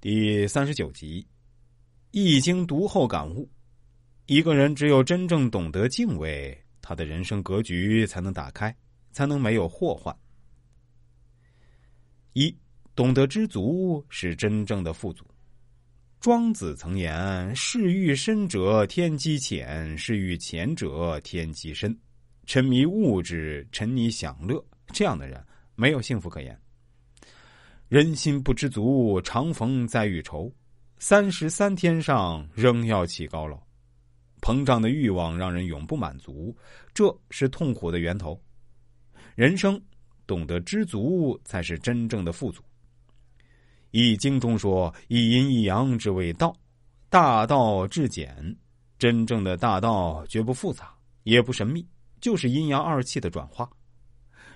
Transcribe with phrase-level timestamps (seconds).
[0.00, 1.20] 第三十九集，
[2.10, 3.46] 《易经》读后感悟：
[4.24, 8.74] 一个人只有真正懂得敬畏，他的人生格局才能打开，
[9.12, 10.16] 才能没有祸患。
[12.32, 12.56] 一，
[12.96, 15.22] 懂得知足是真正的富足。
[16.18, 21.94] 庄子曾言：“事欲深者天机浅，事欲浅者天机深。”
[22.46, 24.64] 沉迷物质，沉迷享乐，
[24.94, 25.44] 这样的人
[25.74, 26.58] 没有幸福可言。
[27.90, 30.48] 人心不知足，常逢灾遇愁。
[31.00, 33.60] 三十三天上，仍要起高楼。
[34.40, 36.56] 膨胀的欲望让人永不满足，
[36.94, 38.40] 这是痛苦的源头。
[39.34, 39.82] 人生
[40.24, 42.62] 懂得知足，才是真正的富足。
[43.90, 46.54] 《易经》中说：“一阴一阳之谓道，
[47.08, 48.56] 大道至简。”
[49.00, 51.84] 真正的大道绝不复杂，也不神秘，
[52.20, 53.68] 就是阴阳二气的转化。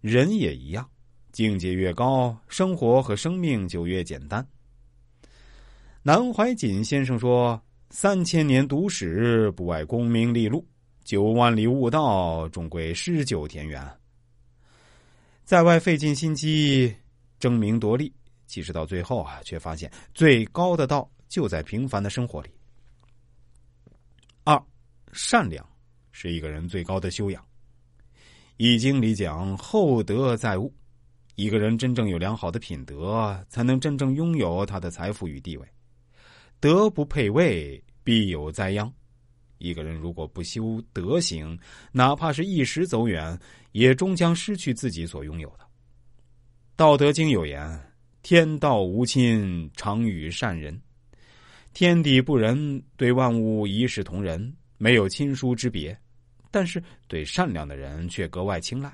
[0.00, 0.88] 人也一样。
[1.30, 4.46] 境界越高，生活和生命就越简单。
[6.02, 7.60] 南怀瑾先生说
[7.90, 10.64] ：“三千年读史，不外功名利禄；
[11.04, 13.86] 九万里悟道，终归诗酒田园。”
[15.44, 16.94] 在外费尽心机
[17.38, 18.12] 争名夺利，
[18.46, 22.50] 其实到最后啊，却发现最高的道就在平凡的生活里。
[24.44, 24.60] 二，
[25.12, 25.66] 善良
[26.10, 27.42] 是一个人最高的修养。
[28.56, 30.72] 《易经》里讲：“厚德载物。”
[31.38, 35.64] 一个人真正有良好的品德，才能真正拥有他的财富与地位。
[36.58, 38.92] 德不配位，必有灾殃。
[39.58, 41.56] 一个人如果不修德行，
[41.92, 43.38] 哪怕是一时走远，
[43.70, 45.64] 也终将失去自己所拥有的。
[46.74, 47.80] 《道德经》有言
[48.22, 50.76] ：“天道无亲，常与善人。”
[51.72, 55.96] 天地不仁，对万物一视同仁，没有亲疏之别，
[56.50, 58.92] 但是对善良的人却格外青睐。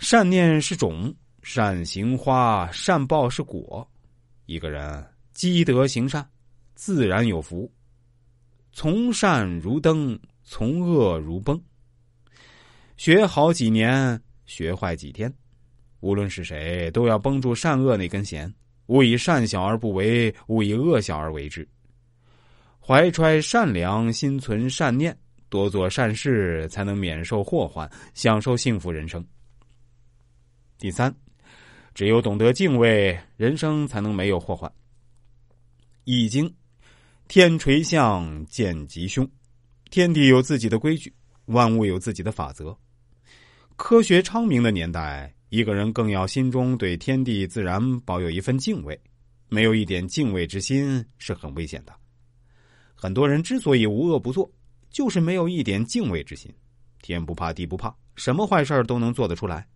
[0.00, 3.86] 善念是种，善行花，善报是果。
[4.46, 6.26] 一个人积德行善，
[6.74, 7.70] 自然有福。
[8.72, 11.60] 从善如登，从恶如崩。
[12.96, 15.30] 学好几年，学坏几天。
[16.00, 18.50] 无论是谁，都要绷住善恶那根弦，
[18.86, 21.68] 勿以善小而不为，勿以恶小而为之。
[22.80, 25.14] 怀揣善良，心存善念，
[25.50, 29.22] 多做善事，才能免受祸患，享受幸福人生。
[30.80, 31.14] 第三，
[31.92, 34.66] 只有懂得敬畏，人生才能没有祸患。
[36.04, 36.48] 《易经》，
[37.28, 39.30] 天垂象见吉凶，
[39.90, 41.12] 天地有自己的规矩，
[41.44, 42.74] 万物有自己的法则。
[43.76, 48.98] 科学昌明的年代，一个人更要心中对天地自然保有一份敬畏，
[49.50, 51.92] 没有一点敬畏之心是很危险的。
[52.94, 54.50] 很多人之所以无恶不作，
[54.88, 56.50] 就是没有一点敬畏之心。
[57.02, 59.68] 天不怕地不怕，什么坏事都能做得出来。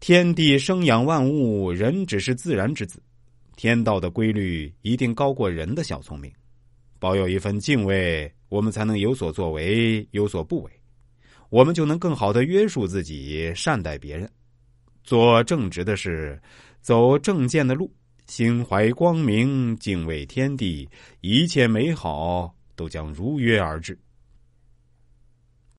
[0.00, 3.02] 天地生养万物，人只是自然之子。
[3.54, 6.32] 天道的规律一定高过人的小聪明。
[6.98, 10.72] 保有一份敬畏，我们才能有所作为，有所不为。
[11.50, 14.26] 我们就能更好的约束自己，善待别人，
[15.04, 16.40] 做正直的事，
[16.80, 17.92] 走正见的路，
[18.26, 20.88] 心怀光明，敬畏天地，
[21.20, 23.98] 一切美好都将如约而至。